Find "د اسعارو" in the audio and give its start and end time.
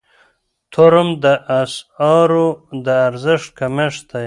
1.23-2.47